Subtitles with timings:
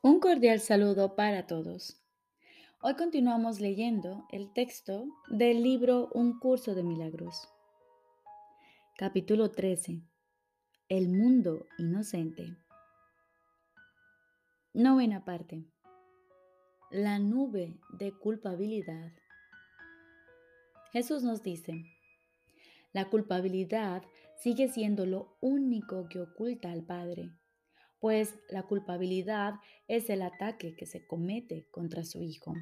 [0.00, 2.00] Un cordial saludo para todos.
[2.80, 7.48] Hoy continuamos leyendo el texto del libro Un curso de milagros.
[8.96, 10.00] Capítulo 13.
[10.88, 12.56] El mundo inocente.
[14.72, 15.64] Novena parte.
[16.92, 19.10] La nube de culpabilidad.
[20.92, 21.82] Jesús nos dice,
[22.92, 24.04] la culpabilidad
[24.36, 27.32] sigue siendo lo único que oculta al Padre
[28.00, 29.54] pues la culpabilidad
[29.88, 32.54] es el ataque que se comete contra su hijo.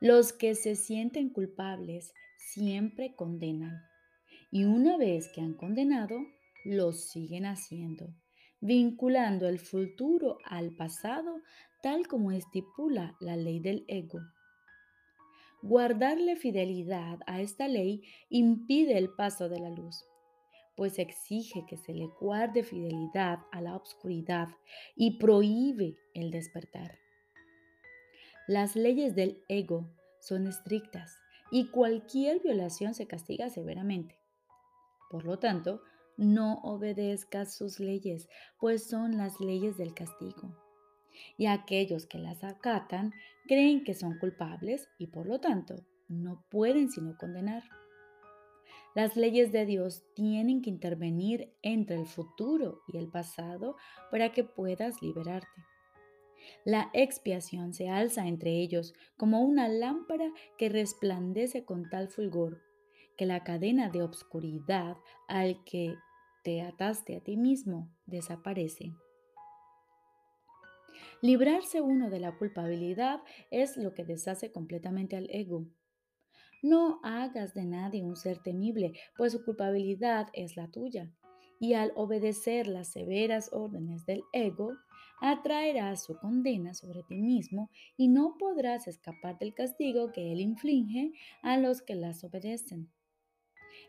[0.00, 3.82] Los que se sienten culpables siempre condenan
[4.50, 6.16] y una vez que han condenado,
[6.64, 8.14] lo siguen haciendo,
[8.60, 11.42] vinculando el futuro al pasado
[11.82, 14.20] tal como estipula la ley del ego.
[15.62, 20.04] Guardarle fidelidad a esta ley impide el paso de la luz
[20.76, 24.48] pues exige que se le guarde fidelidad a la oscuridad
[24.96, 26.98] y prohíbe el despertar.
[28.46, 29.88] Las leyes del ego
[30.20, 31.16] son estrictas
[31.50, 34.18] y cualquier violación se castiga severamente.
[35.10, 35.82] Por lo tanto,
[36.16, 40.56] no obedezcas sus leyes, pues son las leyes del castigo.
[41.38, 43.12] Y aquellos que las acatan
[43.46, 45.76] creen que son culpables y por lo tanto
[46.08, 47.62] no pueden sino condenar.
[48.94, 53.76] Las leyes de Dios tienen que intervenir entre el futuro y el pasado
[54.10, 55.64] para que puedas liberarte.
[56.64, 62.62] La expiación se alza entre ellos como una lámpara que resplandece con tal fulgor
[63.16, 65.96] que la cadena de obscuridad al que
[66.44, 68.92] te ataste a ti mismo desaparece.
[71.20, 75.66] Librarse uno de la culpabilidad es lo que deshace completamente al ego
[76.64, 81.12] no hagas de nadie un ser temible, pues su culpabilidad es la tuya.
[81.60, 84.72] Y al obedecer las severas órdenes del ego,
[85.20, 91.12] atraerás su condena sobre ti mismo y no podrás escapar del castigo que él inflige
[91.42, 92.90] a los que las obedecen.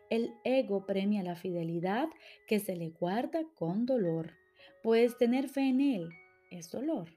[0.09, 2.09] El ego premia la fidelidad
[2.45, 4.33] que se le guarda con dolor,
[4.83, 6.09] pues tener fe en él
[6.51, 7.14] es dolor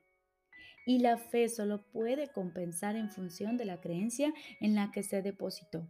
[0.89, 5.21] y la fe solo puede compensar en función de la creencia en la que se
[5.21, 5.87] depositó.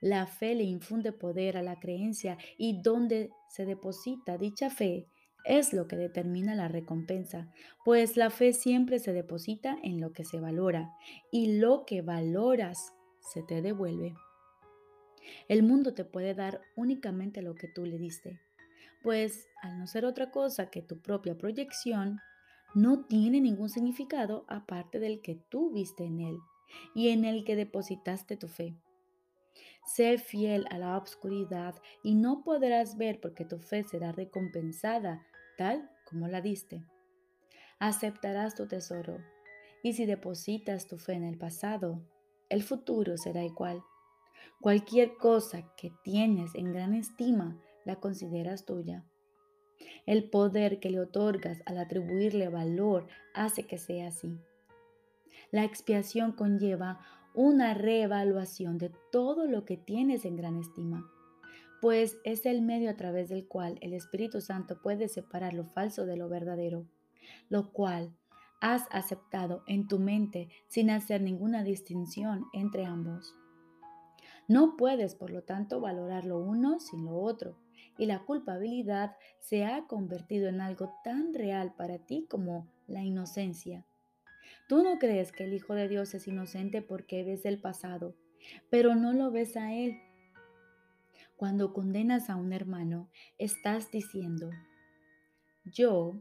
[0.00, 5.08] La fe le infunde poder a la creencia y donde se deposita dicha fe
[5.44, 7.52] es lo que determina la recompensa,
[7.84, 10.92] pues la fe siempre se deposita en lo que se valora
[11.32, 12.94] y lo que valoras
[13.32, 14.14] se te devuelve.
[15.48, 18.40] El mundo te puede dar únicamente lo que tú le diste,
[19.02, 22.20] pues al no ser otra cosa que tu propia proyección,
[22.74, 26.38] no tiene ningún significado aparte del que tú viste en él
[26.94, 28.76] y en el que depositaste tu fe.
[29.86, 35.24] Sé fiel a la obscuridad y no podrás ver porque tu fe será recompensada
[35.56, 36.84] tal como la diste.
[37.78, 39.18] Aceptarás tu tesoro
[39.82, 42.02] y si depositas tu fe en el pasado,
[42.48, 43.82] el futuro será igual.
[44.60, 49.04] Cualquier cosa que tienes en gran estima la consideras tuya.
[50.06, 54.38] El poder que le otorgas al atribuirle valor hace que sea así.
[55.50, 57.00] La expiación conlleva
[57.34, 61.10] una reevaluación de todo lo que tienes en gran estima,
[61.80, 66.06] pues es el medio a través del cual el Espíritu Santo puede separar lo falso
[66.06, 66.86] de lo verdadero,
[67.48, 68.14] lo cual
[68.60, 73.34] has aceptado en tu mente sin hacer ninguna distinción entre ambos.
[74.48, 77.56] No puedes, por lo tanto, valorar lo uno sin lo otro,
[77.98, 83.86] y la culpabilidad se ha convertido en algo tan real para ti como la inocencia.
[84.68, 88.14] Tú no crees que el Hijo de Dios es inocente porque ves el pasado,
[88.70, 89.98] pero no lo ves a Él.
[91.36, 94.50] Cuando condenas a un hermano, estás diciendo,
[95.64, 96.14] yo,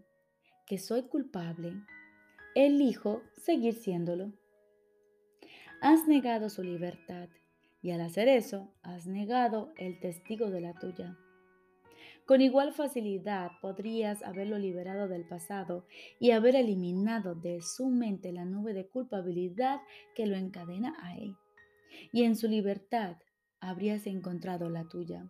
[0.66, 1.74] que soy culpable,
[2.56, 4.34] elijo seguir siéndolo.
[5.82, 7.30] Has negado su libertad
[7.82, 11.18] y al hacer eso has negado el testigo de la tuya.
[12.26, 15.86] Con igual facilidad podrías haberlo liberado del pasado
[16.20, 19.82] y haber eliminado de su mente la nube de culpabilidad
[20.16, 21.36] que lo encadena a él.
[22.14, 23.18] Y en su libertad
[23.60, 25.30] habrías encontrado la tuya.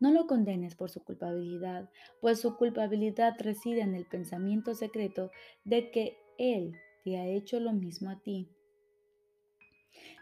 [0.00, 1.90] No lo condenes por su culpabilidad,
[2.20, 5.32] pues su culpabilidad reside en el pensamiento secreto
[5.64, 8.48] de que él te ha hecho lo mismo a ti.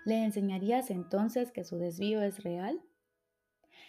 [0.07, 2.81] ¿Le enseñarías entonces que su desvío es real?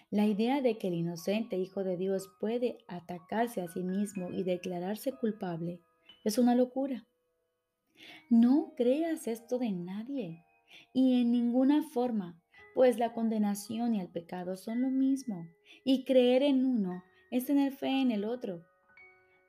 [0.10, 4.44] La idea de que el inocente Hijo de Dios puede atacarse a sí mismo y
[4.44, 5.82] declararse culpable
[6.24, 7.06] es una locura.
[8.30, 10.44] No creas esto de nadie
[10.94, 12.42] y en ninguna forma,
[12.74, 15.46] pues la condenación y el pecado son lo mismo
[15.84, 18.64] y creer en uno es tener fe en el otro.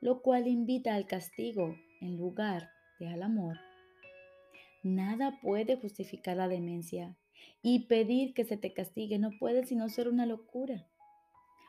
[0.01, 2.69] lo cual invita al castigo en lugar
[2.99, 3.57] de al amor.
[4.81, 7.17] Nada puede justificar la demencia
[7.61, 10.87] y pedir que se te castigue no puede sino ser una locura.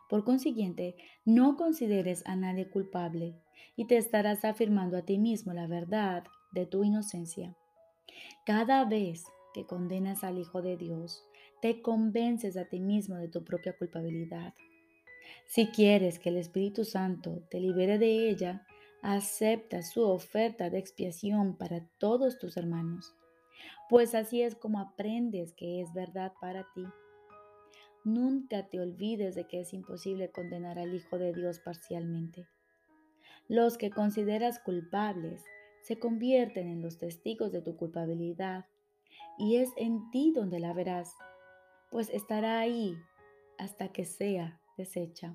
[0.08, 3.36] Por consiguiente, no consideres a nadie culpable
[3.76, 7.56] y te estarás afirmando a ti mismo la verdad de tu inocencia.
[8.44, 11.24] Cada vez que condenas al Hijo de Dios,
[11.62, 14.54] te convences a ti mismo de tu propia culpabilidad.
[15.46, 18.66] Si quieres que el Espíritu Santo te libere de ella,
[19.02, 23.14] acepta su oferta de expiación para todos tus hermanos,
[23.90, 26.86] pues así es como aprendes que es verdad para ti.
[28.04, 32.46] Nunca te olvides de que es imposible condenar al Hijo de Dios parcialmente.
[33.48, 35.42] Los que consideras culpables
[35.82, 38.66] se convierten en los testigos de tu culpabilidad
[39.36, 41.12] y es en ti donde la verás,
[41.90, 42.96] pues estará ahí
[43.58, 45.34] hasta que sea deshecha.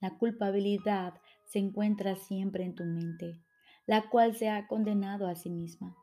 [0.00, 1.14] La culpabilidad
[1.44, 3.40] se encuentra siempre en tu mente,
[3.86, 5.96] la cual se ha condenado a sí misma.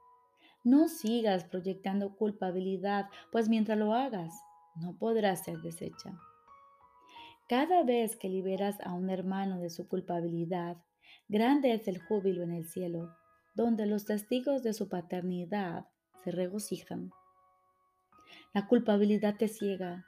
[0.63, 4.33] No sigas proyectando culpabilidad, pues mientras lo hagas,
[4.75, 6.17] no podrás ser deshecha.
[7.47, 10.77] Cada vez que liberas a un hermano de su culpabilidad,
[11.27, 13.15] grande es el júbilo en el cielo,
[13.53, 15.87] donde los testigos de su paternidad
[16.23, 17.11] se regocijan.
[18.53, 20.05] La culpabilidad te ciega,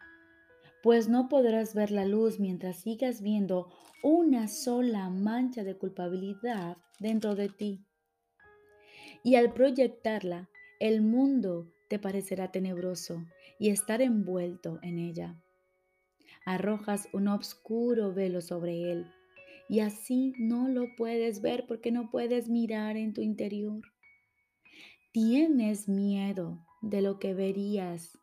[0.81, 3.69] pues no podrás ver la luz mientras sigas viendo
[4.03, 7.84] una sola mancha de culpabilidad dentro de ti.
[9.25, 10.49] Y al proyectarla,
[10.79, 13.25] el mundo te parecerá tenebroso
[13.59, 15.35] y estar envuelto en ella.
[16.45, 19.11] Arrojas un oscuro velo sobre él
[19.67, 23.81] y así no lo puedes ver porque no puedes mirar en tu interior.
[25.11, 28.17] Tienes miedo de lo que verías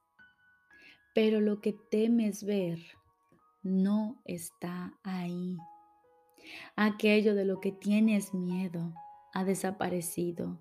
[1.14, 2.78] pero lo que temes ver
[3.62, 5.56] no está ahí.
[6.74, 8.94] Aquello de lo que tienes miedo
[9.34, 10.58] ha desaparecido.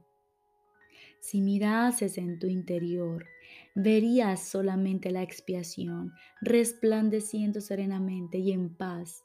[1.21, 3.27] Si mirases en tu interior,
[3.75, 9.23] verías solamente la expiación resplandeciendo serenamente y en paz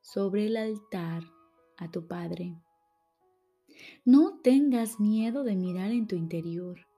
[0.00, 1.22] sobre el altar
[1.76, 2.56] a tu Padre.
[4.04, 6.88] No tengas miedo de mirar en tu interior.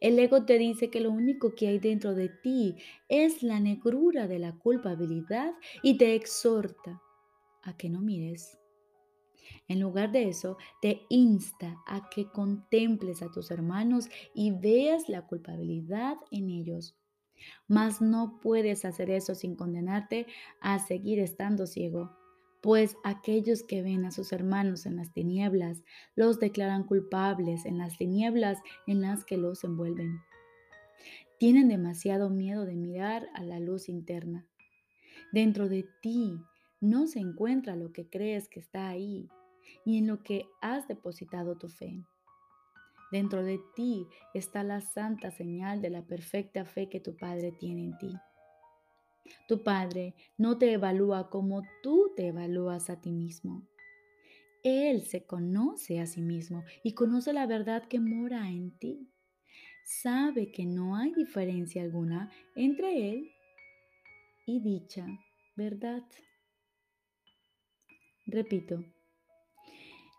[0.00, 2.74] El ego te dice que lo único que hay dentro de ti
[3.08, 5.52] es la negrura de la culpabilidad
[5.84, 7.00] y te exhorta
[7.62, 8.58] a que no mires.
[9.68, 15.26] En lugar de eso, te insta a que contemples a tus hermanos y veas la
[15.26, 16.96] culpabilidad en ellos.
[17.68, 20.26] Mas no puedes hacer eso sin condenarte
[20.60, 22.10] a seguir estando ciego
[22.66, 25.84] pues aquellos que ven a sus hermanos en las tinieblas
[26.16, 28.58] los declaran culpables en las tinieblas
[28.88, 30.20] en las que los envuelven.
[31.38, 34.48] Tienen demasiado miedo de mirar a la luz interna.
[35.32, 36.40] Dentro de ti
[36.80, 39.28] no se encuentra lo que crees que está ahí
[39.84, 42.04] y en lo que has depositado tu fe.
[43.12, 47.84] Dentro de ti está la santa señal de la perfecta fe que tu Padre tiene
[47.84, 48.12] en ti.
[49.48, 53.66] Tu Padre no te evalúa como tú te evalúas a ti mismo.
[54.62, 59.08] Él se conoce a sí mismo y conoce la verdad que mora en ti.
[59.84, 63.30] Sabe que no hay diferencia alguna entre Él
[64.46, 65.06] y dicha
[65.56, 66.02] verdad.
[68.26, 68.84] Repito,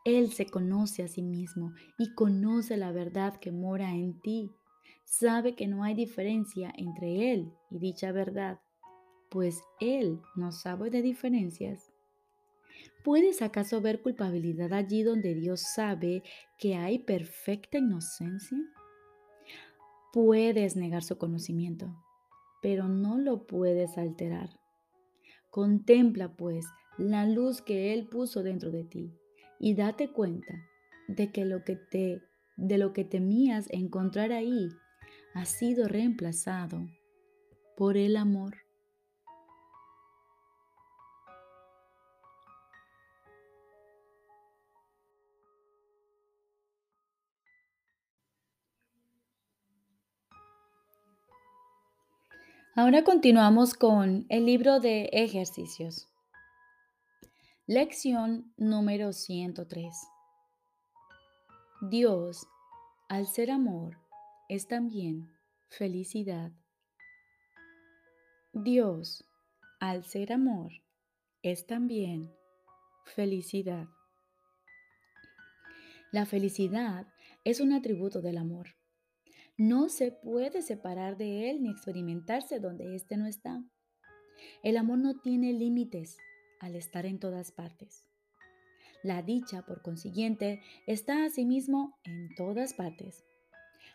[0.06, 4.52] Él se conoce a sí mismo y conoce la verdad que mora en ti.
[5.06, 8.60] Sabe que no hay diferencia entre Él y dicha verdad
[9.30, 11.92] pues Él no sabe de diferencias.
[13.04, 16.24] ¿Puedes acaso ver culpabilidad allí donde Dios sabe
[16.58, 18.58] que hay perfecta inocencia?
[20.14, 21.96] Puedes negar su conocimiento,
[22.62, 24.60] pero no lo puedes alterar.
[25.50, 26.66] Contempla pues
[26.98, 29.14] la luz que Él puso dentro de ti
[29.60, 30.54] y date cuenta
[31.08, 32.22] de que lo que te
[32.58, 34.70] de lo que temías encontrar ahí
[35.36, 36.88] ha sido reemplazado
[37.76, 38.58] por el amor.
[52.76, 56.08] Ahora continuamos con el libro de ejercicios.
[57.70, 59.94] Lección número 103.
[61.82, 62.48] Dios,
[63.10, 63.98] al ser amor,
[64.48, 65.30] es también
[65.68, 66.54] felicidad.
[68.54, 69.26] Dios,
[69.82, 70.72] al ser amor,
[71.42, 72.34] es también
[73.04, 73.90] felicidad.
[76.14, 77.06] La felicidad
[77.44, 78.78] es un atributo del amor.
[79.58, 83.62] No se puede separar de Él ni experimentarse donde éste no está.
[84.64, 86.18] El amor no tiene límites
[86.60, 88.06] al estar en todas partes.
[89.04, 93.24] La dicha, por consiguiente, está asimismo en todas partes.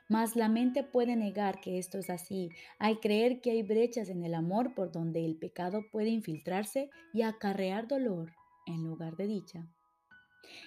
[0.09, 4.25] Mas la mente puede negar que esto es así al creer que hay brechas en
[4.25, 8.33] el amor por donde el pecado puede infiltrarse y acarrear dolor
[8.67, 9.67] en lugar de dicha.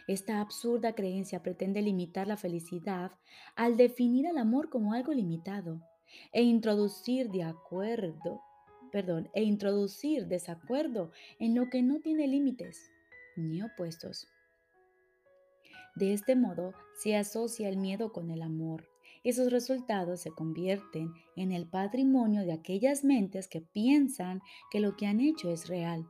[0.08, 3.12] Esta absurda creencia pretende limitar la felicidad
[3.56, 5.82] al definir al amor como algo limitado
[6.32, 8.42] e introducir de acuerdo,
[8.96, 12.90] perdón, e introducir desacuerdo en lo que no tiene límites
[13.36, 14.26] ni opuestos.
[15.98, 16.74] De este modo
[17.04, 18.88] se asocia el miedo con el amor
[19.22, 24.96] y sus resultados se convierten en el patrimonio de aquellas mentes que piensan que lo
[24.96, 26.08] que han hecho es real.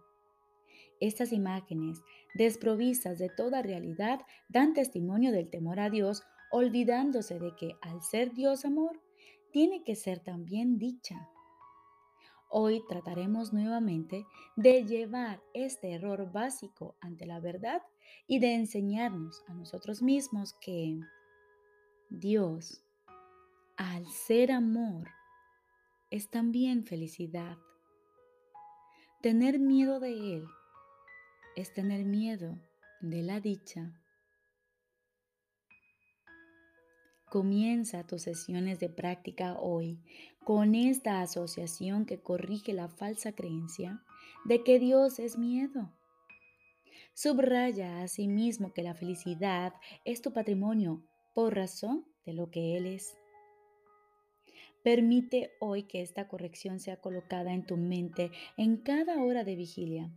[1.00, 2.04] Estas imágenes,
[2.36, 8.36] desprovistas de toda realidad, dan testimonio del temor a Dios, olvidándose de que al ser
[8.36, 9.02] Dios amor,
[9.52, 11.32] tiene que ser también dicha.
[12.50, 14.26] Hoy trataremos nuevamente
[14.56, 17.82] de llevar este error básico ante la verdad
[18.28, 21.00] y de enseñarnos a nosotros mismos que
[22.10, 22.84] Dios,
[23.78, 25.10] al ser amor,
[26.12, 27.58] es también felicidad.
[29.22, 30.46] Tener miedo de Él
[31.56, 32.58] es tener miedo
[33.02, 33.92] de la dicha.
[37.30, 40.00] Comienza tus sesiones de práctica hoy
[40.44, 44.04] con esta asociación que corrige la falsa creencia
[44.46, 45.92] de que Dios es miedo.
[47.14, 49.74] Subraya asimismo que la felicidad
[50.06, 51.04] es tu patrimonio
[51.34, 53.18] por razón de lo que Él es.
[54.84, 60.12] Permite hoy que esta corrección sea colocada en tu mente en cada hora de vigilia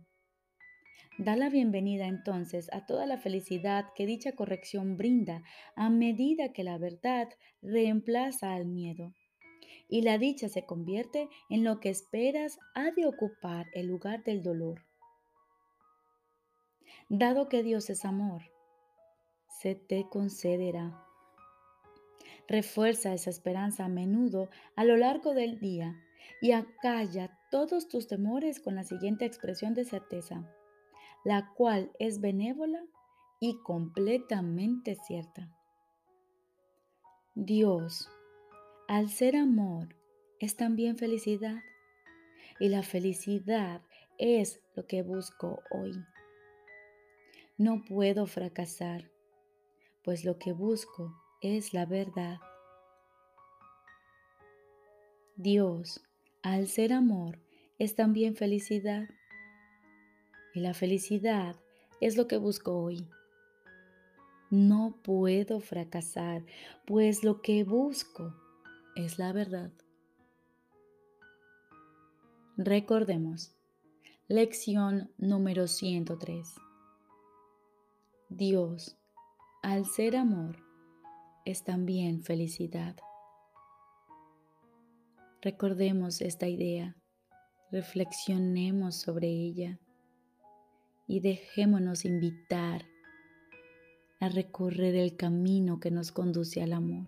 [1.19, 5.43] Da la bienvenida entonces a toda la felicidad que dicha corrección brinda
[5.75, 7.27] a medida que la verdad
[7.61, 9.13] reemplaza al miedo.
[9.89, 14.41] Y la dicha se convierte en lo que esperas ha de ocupar el lugar del
[14.41, 14.85] dolor.
[17.09, 18.43] Dado que Dios es amor,
[19.59, 21.03] se te concederá.
[22.47, 26.01] Refuerza esa esperanza a menudo a lo largo del día
[26.41, 30.49] y acalla todos tus temores con la siguiente expresión de certeza
[31.23, 32.83] la cual es benévola
[33.39, 35.49] y completamente cierta.
[37.35, 38.09] Dios,
[38.87, 39.95] al ser amor,
[40.39, 41.61] es también felicidad.
[42.59, 43.81] Y la felicidad
[44.17, 45.93] es lo que busco hoy.
[47.57, 49.09] No puedo fracasar,
[50.03, 52.39] pues lo que busco es la verdad.
[55.35, 56.01] Dios,
[56.41, 57.39] al ser amor,
[57.77, 59.07] es también felicidad.
[60.53, 61.55] Y la felicidad
[62.01, 63.07] es lo que busco hoy.
[64.49, 66.43] No puedo fracasar,
[66.85, 68.33] pues lo que busco
[68.95, 69.71] es la verdad.
[72.57, 73.55] Recordemos,
[74.27, 76.55] lección número 103.
[78.29, 78.97] Dios,
[79.61, 80.57] al ser amor,
[81.45, 82.95] es también felicidad.
[85.41, 86.97] Recordemos esta idea,
[87.71, 89.79] reflexionemos sobre ella
[91.09, 92.85] y dejémonos invitar
[94.19, 97.07] a recorrer el camino que nos conduce al amor.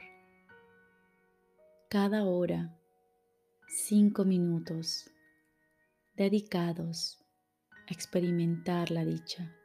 [1.88, 2.76] Cada hora,
[3.68, 5.12] cinco minutos
[6.16, 7.24] dedicados
[7.88, 9.56] a experimentar la dicha.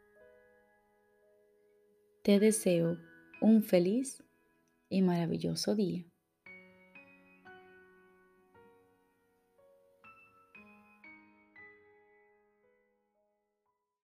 [2.23, 2.99] Te deseo
[3.41, 4.23] un feliz
[4.91, 6.05] y maravilloso día.